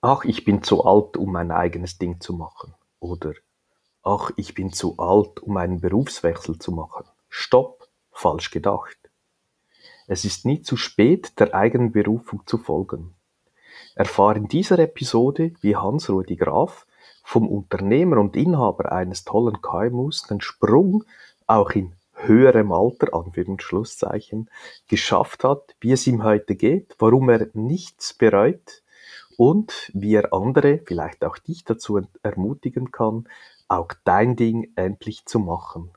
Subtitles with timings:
[0.00, 2.74] ach, ich bin zu alt, um mein eigenes Ding zu machen.
[2.98, 3.34] Oder
[4.02, 7.04] ach, ich bin zu alt, um einen Berufswechsel zu machen.
[7.28, 8.96] Stopp, falsch gedacht.
[10.06, 13.14] Es ist nie zu spät, der eigenen Berufung zu folgen.
[13.94, 16.86] Erfahre in dieser Episode, wie Hans-Rudi Graf
[17.22, 21.04] vom Unternehmer und Inhaber eines tollen KMUs den Sprung
[21.46, 24.50] auch in höherem Alter, Anführungsschlusszeichen,
[24.88, 28.82] geschafft hat, wie es ihm heute geht, warum er nichts bereut
[29.40, 33.26] und wie er andere, vielleicht auch dich dazu ermutigen kann,
[33.68, 35.90] auch dein Ding endlich zu machen.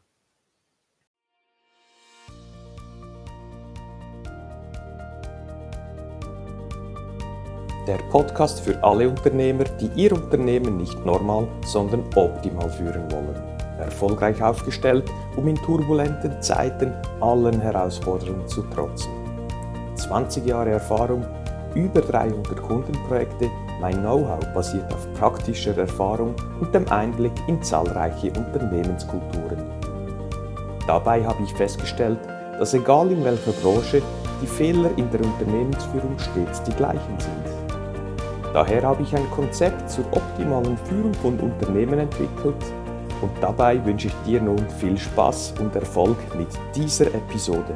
[7.85, 13.35] Der Podcast für alle Unternehmer, die ihr Unternehmen nicht normal, sondern optimal führen wollen.
[13.77, 19.11] Erfolgreich aufgestellt, um in turbulenten Zeiten allen Herausforderungen zu trotzen.
[19.95, 21.25] 20 Jahre Erfahrung,
[21.75, 23.49] über 300 Kundenprojekte,
[23.81, 29.63] mein Know-how basiert auf praktischer Erfahrung und dem Einblick in zahlreiche Unternehmenskulturen.
[30.87, 32.19] Dabei habe ich festgestellt,
[32.59, 34.01] dass egal in welcher Branche,
[34.41, 37.53] die Fehler in der Unternehmensführung stets die gleichen sind.
[38.53, 42.63] Daher habe ich ein Konzept zur optimalen Führung von Unternehmen entwickelt
[43.21, 47.75] und dabei wünsche ich dir nun viel Spaß und Erfolg mit dieser Episode.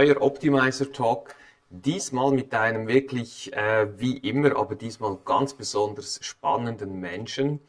[0.00, 1.34] Euer Optimizer Talk,
[1.68, 7.60] diesmal mit einem wirklich äh, wie immer, aber diesmal ganz besonders spannenden Menschen.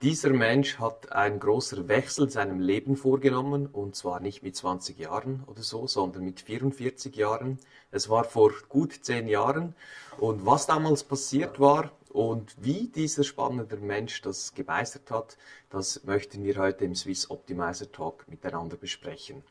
[0.00, 5.00] Dieser Mensch hat einen großen Wechsel in seinem Leben vorgenommen und zwar nicht mit 20
[5.00, 7.58] Jahren oder so, sondern mit 44 Jahren.
[7.90, 9.74] Es war vor gut zehn Jahren
[10.18, 15.36] und was damals passiert war und wie dieser spannende Mensch das gemeistert hat,
[15.70, 19.42] das möchten wir heute im Swiss Optimizer Talk miteinander besprechen.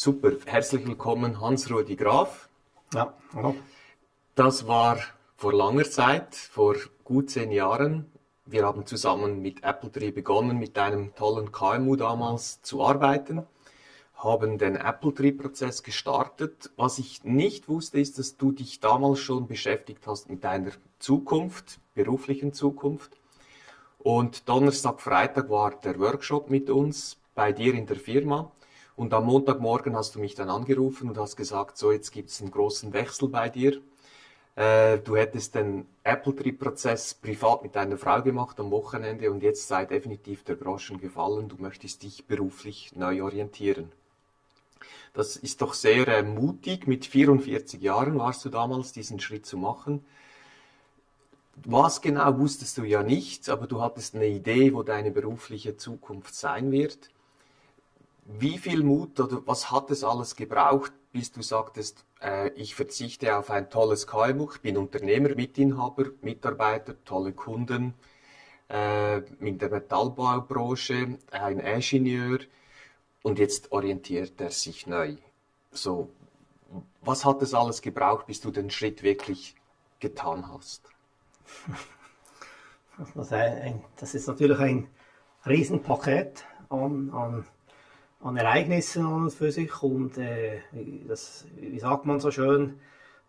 [0.00, 2.48] Super, herzlich willkommen Hans-Rudi Graf.
[2.94, 3.56] Ja, hallo.
[4.36, 4.98] Das war
[5.34, 8.06] vor langer Zeit, vor gut zehn Jahren
[8.46, 13.42] wir haben zusammen mit Apple Tree begonnen, mit einem tollen KMU damals zu arbeiten,
[14.14, 16.70] haben den Apple Tree Prozess gestartet.
[16.76, 20.70] Was ich nicht wusste, ist, dass du dich damals schon beschäftigt hast mit deiner
[21.00, 23.16] Zukunft, beruflichen Zukunft.
[23.98, 28.52] Und Donnerstag, Freitag war der Workshop mit uns bei dir in der Firma.
[28.98, 32.40] Und am Montagmorgen hast du mich dann angerufen und hast gesagt, so jetzt gibt es
[32.40, 33.80] einen großen Wechsel bei dir.
[34.56, 39.68] Äh, du hättest den Apple Tree-Prozess privat mit deiner Frau gemacht am Wochenende und jetzt
[39.68, 41.48] sei definitiv der Groschen gefallen.
[41.48, 43.92] Du möchtest dich beruflich neu orientieren.
[45.14, 46.88] Das ist doch sehr äh, mutig.
[46.88, 50.04] Mit 44 Jahren warst du damals, diesen Schritt zu machen.
[51.64, 56.34] Was genau wusstest du ja nicht, aber du hattest eine Idee, wo deine berufliche Zukunft
[56.34, 57.10] sein wird.
[58.30, 63.34] Wie viel Mut oder was hat es alles gebraucht, bis du sagtest, äh, ich verzichte
[63.34, 67.94] auf ein tolles KMU, ich bin Unternehmer, Mitinhaber, Mitarbeiter, tolle Kunden,
[68.68, 72.40] äh, in der Metallbaubranche, ein Ingenieur
[73.22, 75.16] und jetzt orientiert er sich neu.
[75.70, 76.10] So,
[77.00, 79.54] was hat es alles gebraucht, bis du den Schritt wirklich
[80.00, 80.82] getan hast?
[83.96, 84.88] Das ist natürlich ein
[85.46, 87.46] Riesenpaket an, an
[88.20, 90.58] an Ereignissen an und für sich und äh,
[91.06, 92.74] das, wie sagt man so schön,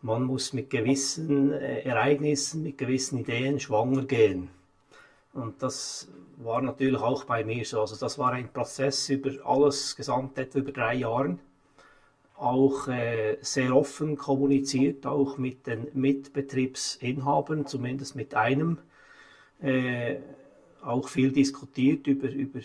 [0.01, 4.49] man muss mit gewissen äh, Ereignissen, mit gewissen Ideen schwanger gehen.
[5.33, 6.07] Und das
[6.38, 7.81] war natürlich auch bei mir so.
[7.81, 11.39] Also das war ein Prozess über alles gesamt etwa über drei Jahren.
[12.38, 18.79] Auch äh, sehr offen kommuniziert, auch mit den Mitbetriebsinhabern, zumindest mit einem.
[19.61, 20.16] Äh,
[20.84, 22.59] auch viel diskutiert über, über,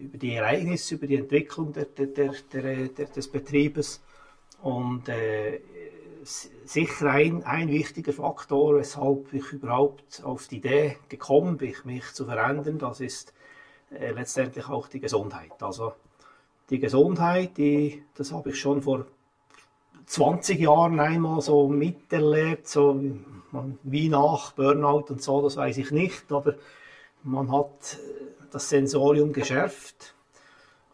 [0.00, 4.00] über die Ereignisse, über die Entwicklung der, der, der, des Betriebes.
[4.62, 5.60] Und äh,
[6.22, 12.24] sicher ein, ein wichtiger Faktor, weshalb ich überhaupt auf die Idee gekommen bin, mich zu
[12.26, 13.32] verändern, das ist
[13.90, 15.62] äh, letztendlich auch die Gesundheit.
[15.62, 15.92] Also
[16.68, 19.06] die Gesundheit, die, das habe ich schon vor
[20.06, 23.00] 20 Jahren einmal so miterlebt, so
[23.82, 26.54] wie nach Burnout und so, das weiß ich nicht, aber
[27.22, 30.14] man hat äh, das Sensorium geschärft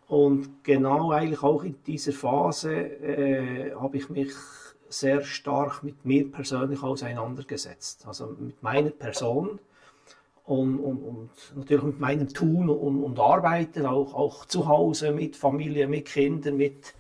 [0.09, 4.33] und genau eigentlich auch in dieser Phase äh, habe ich mich
[4.89, 8.07] sehr stark mit mir persönlich auseinandergesetzt.
[8.07, 9.59] Also mit meiner Person
[10.45, 15.35] und, und, und natürlich mit meinem Tun und, und, Arbeiten, auch, auch zu Hause mit
[15.35, 16.95] Familie, mit Kindern, mit,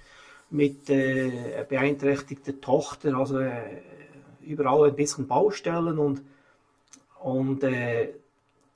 [0.50, 3.82] mit äh, beeinträchtigter Tochter, also äh,
[4.40, 6.22] überall ein bisschen Baustellen und,
[7.20, 8.14] und äh,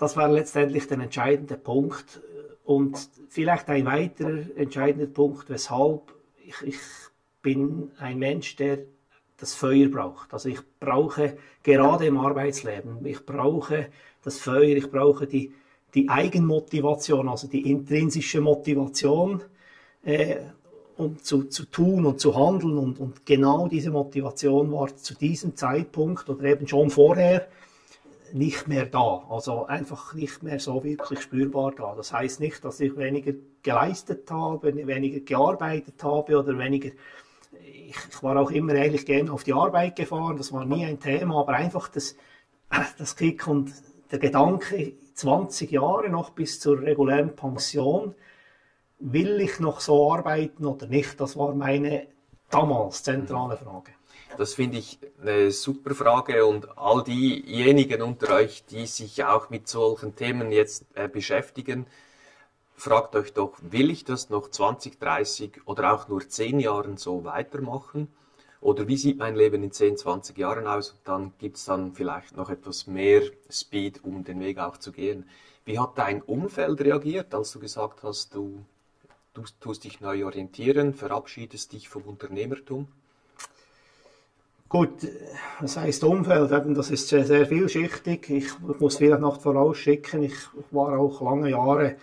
[0.00, 2.20] das war letztendlich der entscheidende Punkt.
[2.64, 6.00] Und vielleicht ein weiterer entscheidender Punkt, weshalb
[6.42, 6.78] ich, ich
[7.42, 8.78] bin ein Mensch, der
[9.36, 10.32] das Feuer braucht.
[10.32, 13.88] Also ich brauche gerade im Arbeitsleben, ich brauche
[14.22, 15.52] das Feuer, ich brauche die,
[15.94, 19.42] die Eigenmotivation, also die intrinsische Motivation,
[20.02, 20.36] äh,
[20.96, 22.78] um zu, zu tun und zu handeln.
[22.78, 27.48] Und, und genau diese Motivation war zu diesem Zeitpunkt oder eben schon vorher
[28.32, 29.24] nicht mehr da.
[29.28, 31.94] Also einfach nicht mehr so wirklich spürbar da.
[31.94, 33.32] Das heißt nicht, dass ich weniger
[33.62, 36.90] geleistet habe, weniger gearbeitet habe oder weniger.
[37.62, 41.00] Ich, ich war auch immer eigentlich gerne auf die Arbeit gefahren, das war nie ein
[41.00, 42.16] Thema, aber einfach das,
[42.98, 43.72] das Kick und
[44.10, 48.14] der Gedanke, 20 Jahre noch bis zur regulären Pension,
[48.98, 51.20] will ich noch so arbeiten oder nicht?
[51.20, 52.06] Das war meine
[52.50, 53.92] damals zentrale Frage.
[54.36, 59.68] Das finde ich eine super Frage und all diejenigen unter euch, die sich auch mit
[59.68, 61.86] solchen Themen jetzt äh, beschäftigen,
[62.76, 67.24] fragt euch doch, will ich das noch 20, 30 oder auch nur 10 Jahren so
[67.24, 68.08] weitermachen?
[68.60, 70.90] Oder wie sieht mein Leben in 10, 20 Jahren aus?
[70.90, 74.92] Und dann gibt es dann vielleicht noch etwas mehr Speed, um den Weg auch zu
[74.92, 75.28] gehen.
[75.64, 78.64] Wie hat dein Umfeld reagiert, als du gesagt hast, du,
[79.34, 82.88] du tust dich neu orientieren, verabschiedest dich vom Unternehmertum?
[84.70, 85.04] Gut,
[85.60, 88.30] das heißt Umfeld, das ist sehr, sehr vielschichtig.
[88.30, 90.36] Ich muss vielleicht noch vorausschicken, ich
[90.70, 91.96] war auch lange Jahre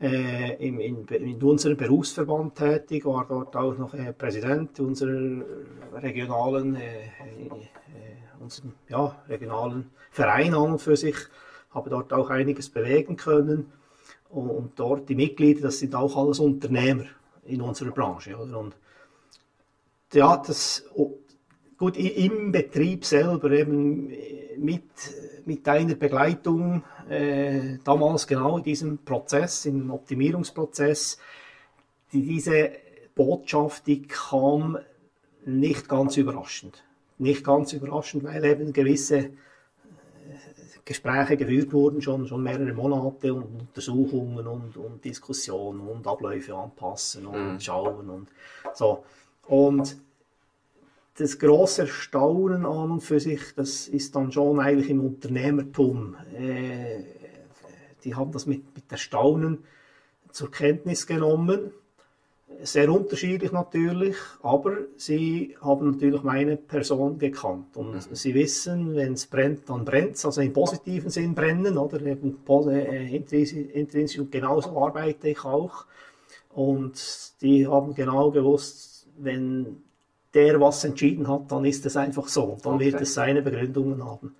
[0.00, 5.44] äh, in, in, in, unserem Berufsverband tätig, war dort auch noch äh, Präsident unserer
[5.96, 11.16] regionalen, äh, äh unserem, ja, regionalen Verein an und für sich,
[11.72, 13.70] habe dort auch einiges bewegen können.
[14.30, 17.04] Und, und dort die Mitglieder, das sind auch alles Unternehmer
[17.44, 18.34] in unserer Branche.
[18.34, 18.58] Oder?
[18.58, 18.74] Und
[20.14, 20.86] ja, das
[21.76, 24.12] Gut, im Betrieb selber eben
[24.58, 24.84] mit,
[25.44, 31.18] mit deiner Begleitung, äh, damals genau in diesem Prozess, im Optimierungsprozess,
[32.12, 32.70] die, diese
[33.14, 34.78] Botschaft, die kam
[35.44, 36.84] nicht ganz überraschend.
[37.18, 39.30] Nicht ganz überraschend, weil eben gewisse äh,
[40.84, 47.26] Gespräche geführt wurden, schon, schon mehrere Monate und Untersuchungen und, und Diskussionen und Abläufe anpassen
[47.26, 47.60] und mhm.
[47.60, 48.28] schauen und
[48.74, 49.04] so.
[49.46, 49.96] Und
[51.16, 56.16] das große Erstaunen an und für sich, das ist dann schon eigentlich im Unternehmertum.
[56.36, 57.04] Äh,
[58.04, 59.58] die haben das mit, mit Erstaunen
[60.30, 61.70] zur Kenntnis genommen.
[62.62, 67.76] Sehr unterschiedlich natürlich, aber sie haben natürlich meine Person gekannt.
[67.76, 68.14] Und mhm.
[68.14, 70.24] sie wissen, wenn es brennt, dann brennt es.
[70.24, 72.38] Also im positiven Sinn brennen, oder eben
[72.68, 75.86] äh, intrinsisch und genauso arbeite ich auch.
[76.52, 79.82] Und die haben genau gewusst, wenn
[80.34, 82.58] der was entschieden hat, dann ist es einfach so.
[82.62, 82.86] Dann okay.
[82.86, 84.34] wird es seine Begründungen haben.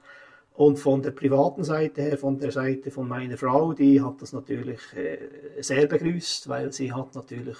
[0.55, 4.33] Und von der privaten Seite her, von der Seite von meiner Frau, die hat das
[4.33, 5.19] natürlich äh,
[5.61, 7.57] sehr begrüßt, weil sie hat natürlich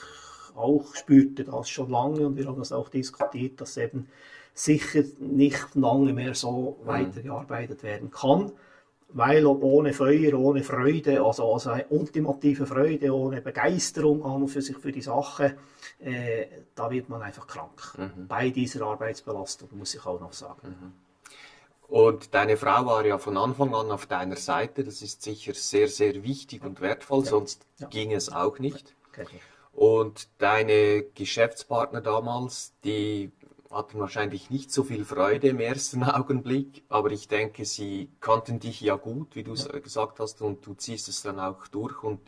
[0.55, 4.07] auch spürte das schon lange und wir haben das auch diskutiert, dass eben
[4.55, 6.87] sicher nicht lange mehr so mhm.
[6.87, 8.53] weitergearbeitet werden kann
[9.15, 14.61] weil ohne Feuer, ohne Freude, also, also eine ultimative Freude, ohne Begeisterung an und für
[14.61, 15.57] sich für die Sache,
[16.01, 17.97] äh, da wird man einfach krank.
[17.97, 18.27] Mhm.
[18.27, 20.69] Bei dieser Arbeitsbelastung, muss ich auch noch sagen.
[20.69, 20.93] Mhm.
[21.87, 24.83] Und deine Frau war ja von Anfang an auf deiner Seite.
[24.83, 27.31] Das ist sicher sehr, sehr wichtig und wertvoll, ja.
[27.31, 27.87] sonst ja.
[27.87, 28.97] ging es auch nicht.
[29.13, 29.39] Okay.
[29.73, 33.31] Und deine Geschäftspartner damals, die
[33.71, 38.81] hatten wahrscheinlich nicht so viel Freude im ersten Augenblick, aber ich denke, sie kannten dich
[38.81, 39.79] ja gut, wie du ja.
[39.79, 42.03] gesagt hast, und du ziehst es dann auch durch.
[42.03, 42.21] Und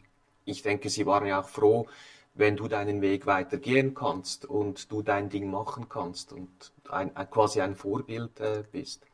[0.44, 1.86] ich denke, sie waren ja auch froh,
[2.34, 7.60] wenn du deinen Weg weitergehen kannst und du dein Ding machen kannst und ein, quasi
[7.60, 9.06] ein Vorbild äh, bist.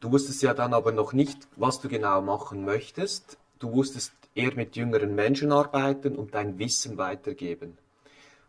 [0.00, 3.38] Du wusstest ja dann aber noch nicht, was du genau machen möchtest.
[3.58, 7.78] Du wusstest eher mit jüngeren Menschen arbeiten und dein Wissen weitergeben.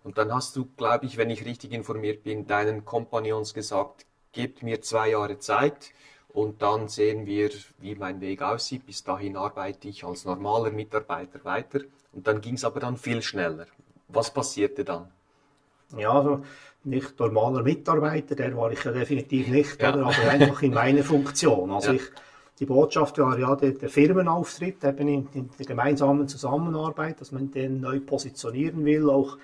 [0.03, 4.63] Und dann hast du, glaube ich, wenn ich richtig informiert bin, deinen Kompagnons gesagt, gebt
[4.63, 5.91] mir zwei Jahre Zeit
[6.29, 8.85] und dann sehen wir, wie mein Weg aussieht.
[8.85, 11.81] Bis dahin arbeite ich als normaler Mitarbeiter weiter.
[12.11, 13.67] Und dann ging es aber dann viel schneller.
[14.07, 15.07] Was passierte dann?
[15.97, 16.43] Ja, also
[16.83, 19.93] nicht normaler Mitarbeiter, der war ich ja definitiv nicht, ja.
[19.93, 20.07] Oder?
[20.07, 21.71] aber einfach in meiner Funktion.
[21.71, 21.95] Also ja.
[21.95, 22.03] ich,
[22.59, 27.51] die Botschaft war ja der, der Firmenauftritt, eben in, in, der gemeinsamen Zusammenarbeit, dass man
[27.51, 29.37] den neu positionieren will, auch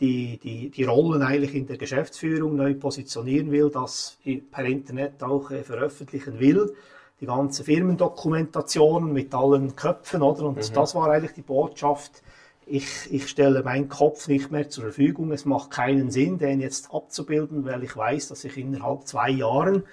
[0.00, 4.18] die, die, die Rollen eigentlich in der Geschäftsführung neu positionieren will, das
[4.50, 6.74] per Internet auch äh, veröffentlichen will.
[7.20, 10.44] Die ganze Firmendokumentation mit allen Köpfen, oder?
[10.44, 10.74] Und mhm.
[10.74, 12.22] das war eigentlich die Botschaft.
[12.66, 15.32] Ich, ich stelle meinen Kopf nicht mehr zur Verfügung.
[15.32, 19.84] Es macht keinen Sinn, den jetzt abzubilden, weil ich weiß, dass ich innerhalb zwei Jahren,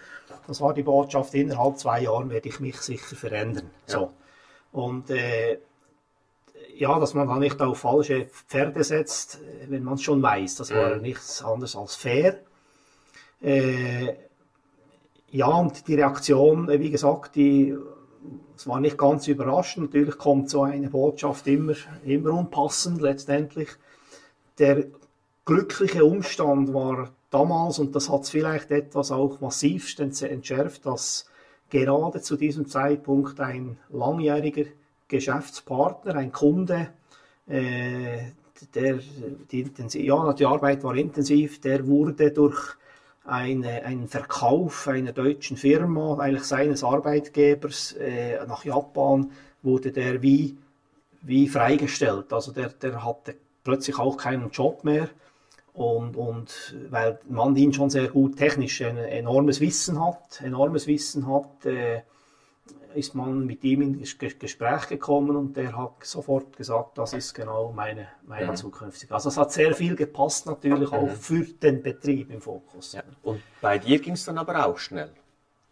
[0.48, 3.70] das war die Botschaft, innerhalb zwei Jahren werde ich mich sicher verändern.
[3.88, 3.94] Ja.
[3.94, 4.12] So.
[4.74, 5.60] Und äh,
[6.76, 10.56] ja, dass man da nicht auf falsche Pferde setzt, wenn man es schon weiß.
[10.56, 11.02] Das war mhm.
[11.02, 12.40] nichts anderes als fair.
[13.42, 14.14] Äh,
[15.32, 17.76] ja, und die Reaktion, äh, wie gesagt, die,
[18.56, 19.94] es war nicht ganz überraschend.
[19.94, 21.74] Natürlich kommt so eine Botschaft immer,
[22.06, 23.70] immer unpassend letztendlich.
[24.60, 24.86] Der
[25.46, 31.26] glückliche Umstand war damals, und das hat es vielleicht etwas auch massivst entschärft, dass
[31.70, 34.66] gerade zu diesem Zeitpunkt ein langjähriger
[35.08, 36.90] Geschäftspartner, ein Kunde,
[37.48, 38.32] äh,
[38.74, 39.00] der,
[39.52, 39.72] die,
[40.06, 42.76] ja, die Arbeit war intensiv, der wurde durch
[43.26, 49.32] eine, einen Verkauf einer deutschen Firma, eigentlich seines Arbeitgebers äh, nach Japan,
[49.62, 50.58] wurde der wie,
[51.22, 52.32] wie freigestellt.
[52.34, 55.10] Also der, der hatte plötzlich auch keinen Job mehr
[55.74, 61.28] und, und weil man ihn schon sehr gut technisch ein enormes Wissen hat, enormes Wissen
[61.28, 62.02] hat, äh,
[62.96, 67.72] ist man mit ihm in Gespräch gekommen und der hat sofort gesagt, das ist genau
[67.72, 68.54] meine, meine ja.
[68.54, 69.14] zukünftige.
[69.14, 72.94] Also es hat sehr viel gepasst natürlich auch für den Betrieb im Fokus.
[72.94, 73.04] Ja.
[73.24, 75.12] Und bei dir ging es dann aber auch schnell?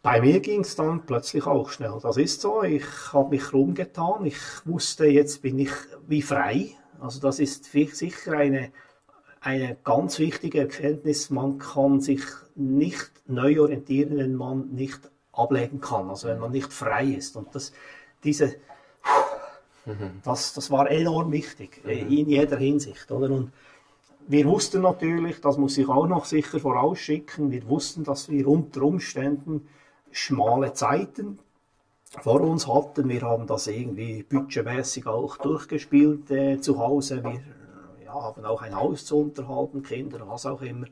[0.02, 2.00] Bei mir ging es dann plötzlich auch schnell.
[2.02, 2.64] Das ist so.
[2.64, 4.26] Ich habe mich rumgetan.
[4.26, 5.72] Ich wusste, jetzt bin ich
[6.08, 6.72] wie frei.
[7.00, 8.72] Also das ist sicher eine
[9.42, 12.22] eine ganz wichtige Erkenntnis, man kann sich
[12.56, 17.36] nicht neu orientieren, wenn man nicht ablegen kann, also wenn man nicht frei ist.
[17.36, 17.72] Und das,
[18.24, 18.56] diese,
[20.24, 23.12] das, das war enorm wichtig, äh, in jeder Hinsicht.
[23.12, 23.30] Oder?
[23.32, 23.52] Und
[24.28, 28.84] wir wussten natürlich, das muss ich auch noch sicher vorausschicken, wir wussten, dass wir unter
[28.84, 29.68] Umständen
[30.12, 31.40] schmale Zeiten
[32.04, 33.10] vor uns hatten.
[33.10, 37.24] Wir haben das irgendwie budgetmäßig auch durchgespielt äh, zu Hause.
[37.24, 37.42] Wir
[38.06, 40.88] ja, haben auch ein Haus zu unterhalten, Kinder, was auch immer.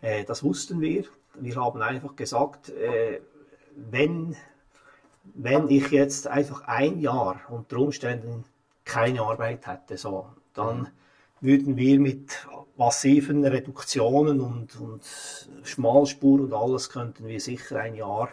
[0.00, 1.04] Äh, das wussten wir.
[1.34, 3.20] Wir haben einfach gesagt, äh,
[3.90, 4.36] wenn,
[5.34, 8.44] wenn ich jetzt einfach ein Jahr unter Umständen
[8.84, 10.88] keine Arbeit hätte, so, dann
[11.40, 15.02] würden wir mit massiven Reduktionen und, und
[15.62, 18.28] Schmalspur und alles könnten wir sicher ein Jahr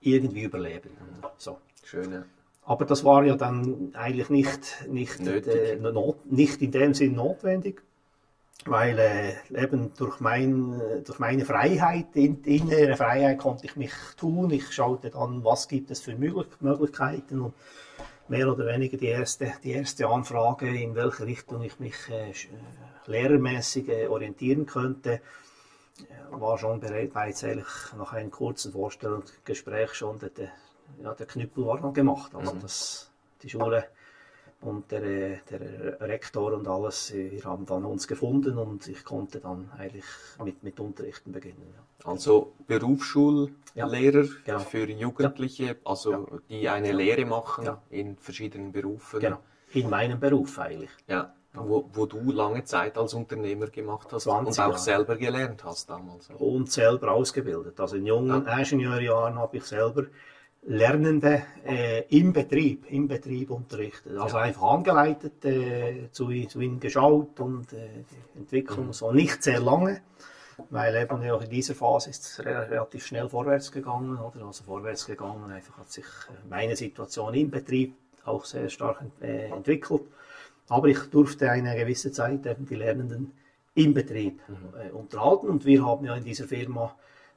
[0.00, 0.90] irgendwie überleben.
[1.38, 1.58] So.
[1.84, 2.24] Schön,
[2.66, 7.80] aber das war ja dann eigentlich nicht, nicht, äh, not, nicht in dem Sinn notwendig,
[8.68, 14.50] weil äh, eben durch, mein, durch meine Freiheit, in, innere Freiheit konnte ich mich tun.
[14.50, 17.54] Ich schaute dann, was gibt es für Möglichkeiten und
[18.28, 22.32] mehr oder weniger die erste, die erste Anfrage, in welche Richtung ich mich äh,
[23.06, 25.20] lehrermäßig äh, orientieren könnte, äh,
[26.30, 30.50] war schon bereits eigentlich nach einem kurzen Vorstellungsgespräch schon der, der
[31.02, 32.34] ja, der Knüppel war noch gemacht.
[32.34, 32.60] Also mhm.
[32.60, 33.10] das,
[33.42, 33.84] die Schule
[34.66, 35.00] und der,
[35.48, 40.04] der Rektor und alles, wir haben dann uns gefunden und ich konnte dann eigentlich
[40.42, 41.72] mit, mit Unterrichten beginnen.
[41.72, 42.10] Ja.
[42.10, 44.58] Also Berufsschullehrer ja, genau.
[44.58, 45.74] für Jugendliche, ja.
[45.84, 49.20] also die eine Lehre machen in verschiedenen Berufen.
[49.20, 49.38] Genau,
[49.72, 50.90] in meinem Beruf eigentlich.
[51.06, 51.32] Ja.
[51.54, 54.78] Wo, wo, du lange Zeit als Unternehmer gemacht hast und auch Jahre.
[54.78, 56.28] selber gelernt hast damals.
[56.36, 57.80] Und selber ausgebildet.
[57.80, 58.58] Also in jungen ja.
[58.58, 60.04] Ingenieurjahren habe ich selber
[60.66, 64.16] Lernende äh, im Betrieb, im Betrieb unterrichtet.
[64.18, 64.42] Also ja.
[64.42, 68.04] einfach angeleitet, äh, zu, zu, ihnen geschaut und äh,
[68.34, 68.92] die Entwicklung mhm.
[68.92, 70.00] so nicht sehr lange,
[70.70, 74.44] weil eben auch in dieser Phase ist es relativ schnell vorwärts gegangen, oder?
[74.44, 77.94] Also vorwärts gegangen, einfach hat sich äh, meine Situation im Betrieb
[78.24, 80.02] auch sehr stark äh, entwickelt.
[80.68, 83.32] Aber ich durfte eine gewisse Zeit eben die Lernenden
[83.76, 84.56] im Betrieb mhm.
[84.80, 86.92] Äh, unterhalten und wir haben ja in dieser Firma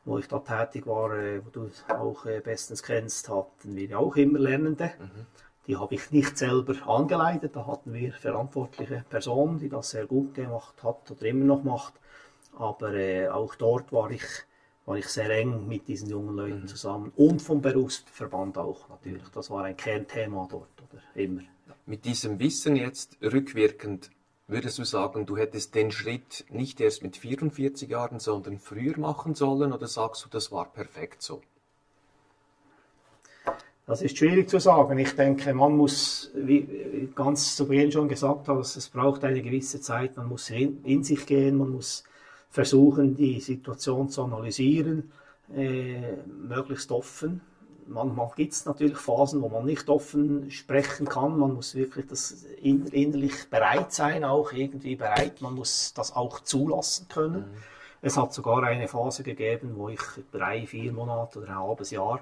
[0.09, 3.97] wo ich da tätig war, äh, wo du auch äh, bestens kennst, hatten wir ja
[3.97, 4.91] auch immer Lernende.
[4.99, 5.25] Mhm.
[5.67, 10.33] Die habe ich nicht selber angeleitet, da hatten wir verantwortliche Personen, die das sehr gut
[10.33, 11.93] gemacht hat oder immer noch macht.
[12.57, 14.23] Aber äh, auch dort war ich,
[14.85, 16.67] war ich sehr eng mit diesen jungen Leuten mhm.
[16.67, 19.29] zusammen und vom Berufsverband auch natürlich.
[19.29, 21.41] Das war ein Kernthema dort oder immer.
[21.41, 21.75] Ja.
[21.85, 24.09] Mit diesem Wissen jetzt rückwirkend
[24.49, 29.35] Würdest du sagen, du hättest den Schritt nicht erst mit 44 Jahren, sondern früher machen
[29.35, 31.41] sollen oder sagst du, das war perfekt so?
[33.85, 34.97] Das ist schwierig zu sagen.
[34.97, 39.81] Ich denke, man muss, wie ganz zu Beginn schon gesagt habe, es braucht eine gewisse
[39.81, 42.03] Zeit, man muss in, in sich gehen, man muss
[42.49, 45.11] versuchen, die Situation zu analysieren,
[45.55, 47.41] äh, möglichst offen
[47.89, 51.38] manchmal gibt es natürlich Phasen, wo man nicht offen sprechen kann.
[51.38, 55.41] Man muss wirklich das innerlich bereit sein, auch irgendwie bereit.
[55.41, 57.41] Man muss das auch zulassen können.
[57.41, 57.63] Mhm.
[58.01, 60.00] Es hat sogar eine Phase gegeben, wo ich
[60.31, 62.22] drei, vier Monate oder ein halbes Jahr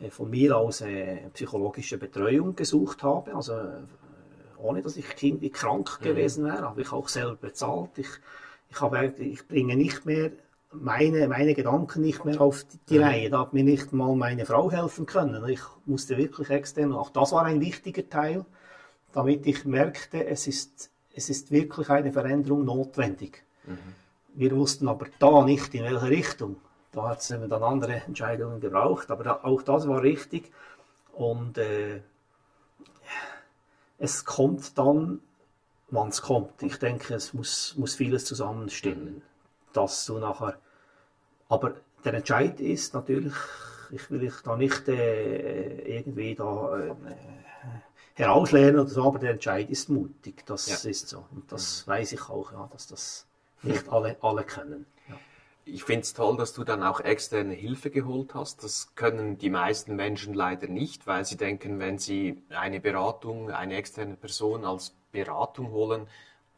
[0.00, 3.34] äh, von mir aus äh, psychologische Betreuung gesucht habe.
[3.34, 3.80] Also äh,
[4.58, 6.04] ohne dass ich kind krank mhm.
[6.04, 7.90] gewesen wäre, habe ich auch selber bezahlt.
[7.96, 8.08] Ich,
[8.70, 10.30] ich, habe, ich bringe nicht mehr
[10.72, 13.04] meine, meine Gedanken nicht mehr auf die, mhm.
[13.04, 13.30] Reihe.
[13.30, 15.46] Da hat mir nicht mal meine Frau helfen können.
[15.48, 18.44] Ich musste wirklich extern, auch das war ein wichtiger Teil,
[19.12, 23.44] damit ich merkte, es ist, es ist wirklich eine Veränderung notwendig.
[23.66, 23.78] Mhm.
[24.34, 26.56] Wir wussten aber da nicht, in welche Richtung.
[26.92, 30.52] da hat es dann andere Entscheidungen gebraucht, aber da, auch das war richtig.
[31.12, 32.02] Und äh,
[33.98, 35.20] es kommt dann,
[35.90, 36.62] wann es kommt.
[36.62, 39.22] Ich denke, es muss, muss vieles zusammenstimmen,
[39.78, 40.58] dass du nachher.
[41.48, 43.34] Aber der Entscheid ist natürlich,
[43.90, 46.94] ich will ich da nicht äh, irgendwie da äh,
[48.14, 50.44] herauslernen oder so, aber der Entscheid ist mutig.
[50.46, 50.90] Das ja.
[50.90, 51.24] ist so.
[51.30, 51.90] Und das mhm.
[51.90, 53.26] weiß ich auch, ja, dass das
[53.62, 54.86] nicht alle, alle können.
[55.08, 55.14] Ja.
[55.64, 58.64] Ich finde es toll, dass du dann auch externe Hilfe geholt hast.
[58.64, 63.76] Das können die meisten Menschen leider nicht, weil sie denken, wenn sie eine Beratung, eine
[63.76, 66.08] externe Person als Beratung holen,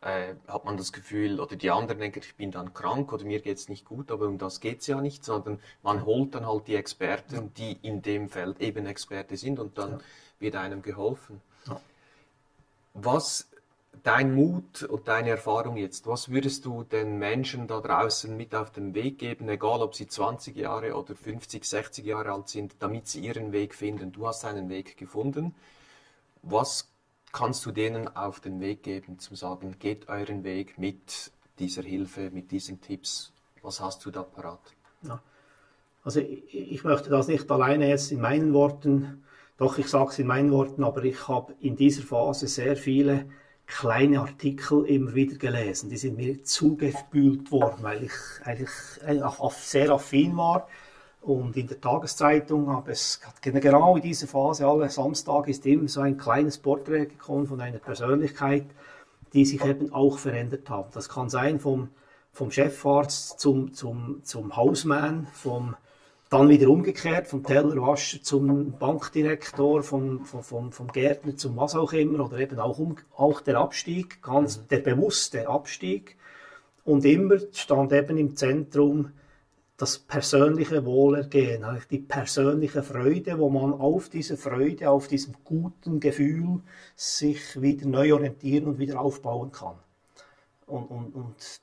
[0.02, 3.40] äh, hat man das Gefühl, oder die anderen denken, ich bin dann krank oder mir
[3.40, 6.46] geht es nicht gut, aber um das geht es ja nicht, sondern man holt dann
[6.46, 9.98] halt die Experten, die in dem Feld eben Experte sind und dann ja.
[10.38, 11.40] wird einem geholfen.
[11.66, 11.80] Ja.
[12.94, 13.50] Was
[14.02, 18.70] dein Mut und deine Erfahrung jetzt, was würdest du den Menschen da draußen mit auf
[18.70, 23.08] den Weg geben, egal ob sie 20 Jahre oder 50, 60 Jahre alt sind, damit
[23.08, 24.12] sie ihren Weg finden?
[24.12, 25.54] Du hast einen Weg gefunden.
[26.42, 26.89] Was
[27.32, 32.30] kannst du denen auf den Weg geben, zu sagen, geht euren Weg mit dieser Hilfe,
[32.30, 33.32] mit diesen Tipps?
[33.62, 34.60] Was hast du da parat?
[35.02, 35.22] Ja.
[36.02, 39.24] Also ich, ich möchte das nicht alleine jetzt in meinen Worten,
[39.58, 43.26] doch ich sage es in meinen Worten, aber ich habe in dieser Phase sehr viele
[43.66, 45.90] kleine Artikel immer wieder gelesen.
[45.90, 48.12] Die sind mir zugespült worden, weil ich
[48.44, 48.70] eigentlich
[49.52, 50.66] sehr affin war
[51.22, 56.00] und in der Tageszeitung habe es genau in dieser Phase, alle Samstag ist immer so
[56.00, 58.64] ein kleines Porträt gekommen von einer Persönlichkeit,
[59.32, 60.96] die sich eben auch verändert hat.
[60.96, 61.90] Das kann sein vom,
[62.32, 65.76] vom Chefarzt zum, zum, zum Hausmann, vom,
[66.30, 71.92] dann wieder umgekehrt, vom Tellerwascher zum Bankdirektor, vom, vom, vom, vom Gärtner zum was auch
[71.92, 74.68] immer, oder eben auch, um, auch der Abstieg, ganz mhm.
[74.70, 76.16] der bewusste Abstieg.
[76.84, 79.12] Und immer stand eben im Zentrum
[79.80, 86.60] das persönliche Wohlergehen, die persönliche Freude, wo man auf diese Freude, auf diesem guten Gefühl
[86.96, 89.76] sich wieder neu orientieren und wieder aufbauen kann.
[90.66, 91.60] Und, und, und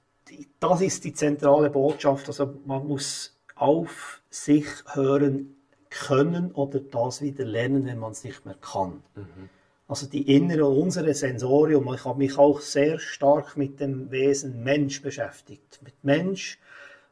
[0.59, 2.27] das ist die zentrale Botschaft.
[2.27, 5.55] Also man muss auf sich hören
[5.91, 9.03] können oder das wieder lernen, wenn man es nicht mehr kann.
[9.13, 9.49] Mhm.
[9.87, 15.03] Also die innere, unsere Sensorium, ich habe mich auch sehr stark mit dem Wesen Mensch
[15.03, 15.79] beschäftigt.
[15.83, 16.59] Mit Mensch,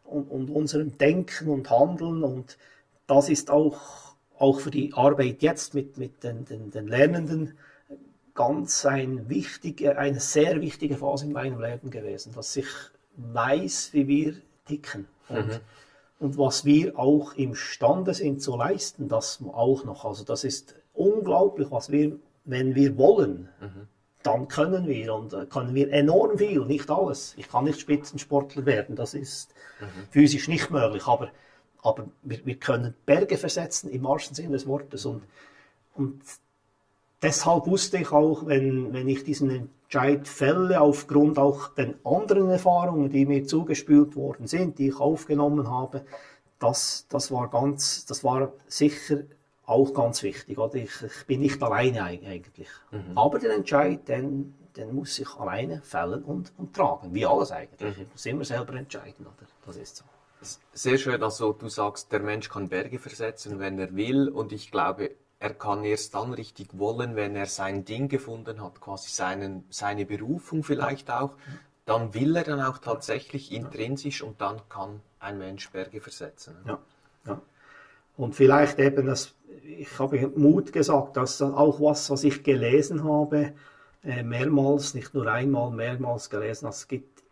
[0.06, 2.24] und, und unserem Denken und Handeln.
[2.24, 2.58] Und
[3.08, 3.78] das ist auch,
[4.38, 7.58] auch für die Arbeit jetzt mit, mit den, den, den Lernenden
[8.34, 12.68] ganz ein wichtige, eine sehr wichtige Phase in meinem Leben gewesen, dass ich
[13.16, 14.36] weiß, wie wir
[14.68, 15.60] ticken und, mhm.
[16.20, 20.04] und was wir auch imstande sind zu leisten, das auch noch.
[20.04, 23.88] Also das ist unglaublich, was wir, wenn wir wollen, mhm
[24.26, 27.36] dann können wir und äh, können wir enorm viel, nicht alles.
[27.38, 30.08] Ich kann nicht Spitzensportler werden, das ist mhm.
[30.10, 31.30] physisch nicht möglich, aber,
[31.84, 35.22] aber wir, wir, können Berge versetzen im wahrsten Sinne des Wortes und,
[35.94, 36.22] und
[37.22, 39.52] deshalb wusste ich auch, wenn, wenn ich diesen
[39.86, 45.70] Entscheid fälle, aufgrund auch den anderen Erfahrungen, die mir zugespült worden sind, die ich aufgenommen
[45.70, 46.04] habe,
[46.58, 49.20] das, das war ganz, das war sicher
[49.66, 50.58] auch ganz wichtig.
[50.58, 50.76] Oder?
[50.76, 52.70] Ich, ich bin nicht alleine eigentlich.
[52.92, 53.18] Mhm.
[53.18, 57.14] Aber den Entscheid, den, den muss ich alleine fällen und, und tragen.
[57.14, 57.98] Wie alles eigentlich.
[57.98, 58.04] Mhm.
[58.04, 59.26] Ich muss immer selber entscheiden.
[59.26, 59.48] Oder?
[59.66, 60.06] Das ist so.
[60.74, 64.30] Sehr schön, also du sagst, der Mensch kann Berge versetzen, wenn er will.
[64.30, 68.80] Und ich glaube, er kann erst dann richtig wollen, wenn er sein Ding gefunden hat,
[68.80, 71.36] quasi seinen, seine Berufung vielleicht auch.
[71.86, 76.56] Dann will er dann auch tatsächlich intrinsisch und dann kann ein Mensch Berge versetzen.
[76.66, 76.80] Ja,
[77.26, 77.42] ja.
[78.18, 83.54] Und vielleicht eben, das, ich habe Mut gesagt, dass auch was, was ich gelesen habe,
[84.04, 87.24] äh, mehrmals, nicht nur einmal, mehrmals gelesen, es gibt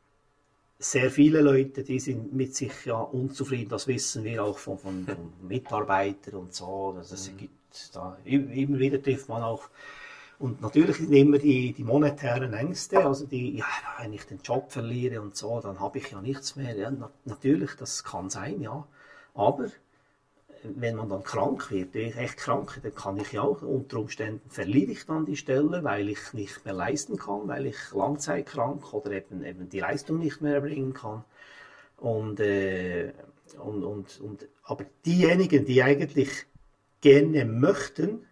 [0.79, 5.05] sehr viele Leute, die sind mit sich ja unzufrieden, das wissen wir auch von, von,
[5.05, 7.37] von Mitarbeitern und so, dass es mhm.
[7.37, 9.69] gibt, da, immer wieder trifft man auch
[10.39, 13.65] und natürlich sind immer die, die monetären Ängste, also die, ja,
[13.99, 16.75] wenn ich den Job verliere und so, dann habe ich ja nichts mehr.
[16.75, 18.85] Ja, na, natürlich, das kann sein, ja.
[19.35, 19.67] Aber
[20.63, 24.91] wenn man dann krank wird, echt krank, dann kann ich ja auch unter Umständen verliere
[24.91, 29.43] ich dann die Stelle, weil ich nicht mehr leisten kann, weil ich langzeitkrank oder eben,
[29.43, 31.23] eben die Leistung nicht mehr erbringen kann.
[31.97, 33.13] Und, äh,
[33.57, 36.45] und, und, und, aber diejenigen, die eigentlich
[37.01, 38.25] gerne möchten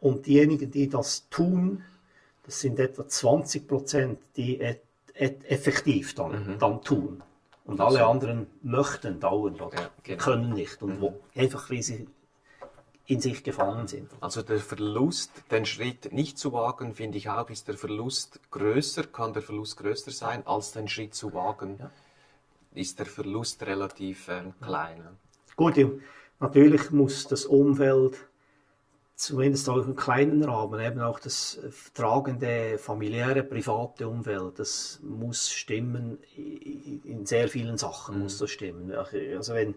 [0.00, 1.82] und diejenigen, die das tun,
[2.44, 4.82] das sind etwa 20 Prozent, die et,
[5.14, 6.58] et effektiv dann, mhm.
[6.58, 7.22] dann tun.
[7.64, 8.06] Und alle so.
[8.06, 10.22] anderen möchten dauernd oder ja, genau.
[10.22, 10.82] können nicht.
[10.82, 11.00] Und mhm.
[11.00, 12.06] wo, einfach weil sie
[13.06, 14.10] in sich gefangen sind.
[14.20, 19.04] Also der Verlust, den Schritt nicht zu wagen, finde ich auch, ist der Verlust größer,
[19.04, 21.90] kann der Verlust größer sein, als den Schritt zu wagen, ja.
[22.72, 25.02] ist der Verlust relativ ähm, klein.
[25.56, 25.74] Gut,
[26.40, 28.26] natürlich muss das Umfeld
[29.16, 31.60] zumindest auch im kleinen Rahmen, eben auch das
[31.94, 38.22] tragende familiäre, private Umfeld, das muss stimmen, in sehr vielen Sachen mhm.
[38.22, 38.92] muss das stimmen.
[38.92, 39.74] Also wenn,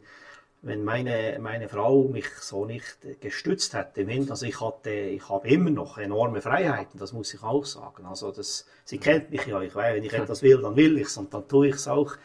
[0.63, 5.69] wenn meine, meine Frau mich so nicht gestützt hätte, also ich hatte, ich habe immer
[5.69, 8.05] noch enorme Freiheiten, das muss ich auch sagen.
[8.05, 11.07] Also das, sie kennt mich ja, ich weiß, wenn ich etwas will, dann will ich
[11.07, 12.15] es und dann tue ich es auch.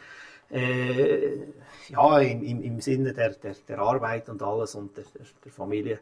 [0.49, 1.37] Äh,
[1.89, 5.03] ja, im, im, im Sinne der, der, der Arbeit und alles und der,
[5.43, 5.99] der Familie.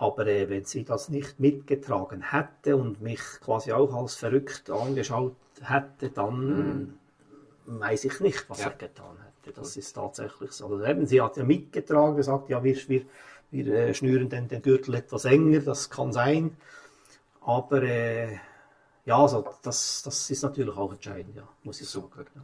[0.00, 5.36] Aber äh, wenn sie das nicht mitgetragen hätte und mich quasi auch als verrückt angeschaut
[5.60, 6.96] hätte, dann
[7.66, 7.80] mhm.
[7.80, 8.68] weiß ich nicht, was ja.
[8.68, 9.60] er getan hätte.
[9.60, 10.68] Das ist tatsächlich so.
[10.68, 13.02] Also eben, sie hat ja mitgetragen, gesagt, ja, wir, wir,
[13.50, 16.56] wir äh, schnüren den, den Gürtel etwas enger, das kann sein.
[17.42, 18.38] Aber äh,
[19.04, 22.24] ja, also das, das ist natürlich auch entscheidend, ja, muss ich Super.
[22.24, 22.30] sagen.
[22.36, 22.42] Ja.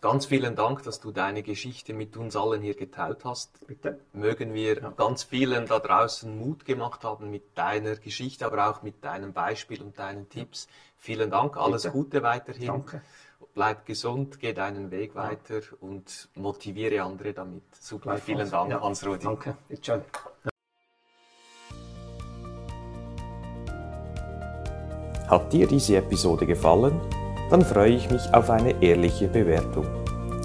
[0.00, 3.66] Ganz vielen Dank, dass du deine Geschichte mit uns allen hier geteilt hast.
[3.66, 3.98] Bitte.
[4.12, 4.90] Mögen wir ja.
[4.90, 9.82] ganz vielen da draußen Mut gemacht haben mit deiner Geschichte, aber auch mit deinem Beispiel
[9.82, 10.68] und deinen Tipps.
[10.96, 11.92] Vielen Dank, alles Bitte.
[11.92, 12.66] Gute weiterhin.
[12.68, 13.02] Danke.
[13.54, 15.22] Bleib gesund, geh deinen Weg ja.
[15.30, 17.64] weiter und motiviere andere damit.
[17.80, 18.80] Super, Bleib vielen Dank, ja.
[18.80, 19.24] Hans-Rudi.
[19.24, 20.04] Danke, bitte
[25.26, 27.00] Hat dir diese Episode gefallen?
[27.50, 29.86] Dann freue ich mich auf eine ehrliche Bewertung.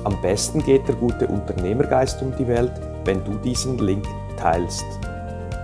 [0.04, 2.72] Am besten geht der gute Unternehmergeist um die Welt,
[3.06, 4.06] wenn du diesen Link
[4.38, 4.86] teilst.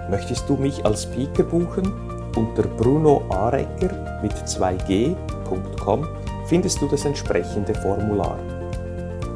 [0.10, 1.92] Möchtest du mich als Speaker buchen?
[2.36, 6.08] Unter brunoarecker mit 2g.com
[6.46, 8.40] findest du das entsprechende Formular.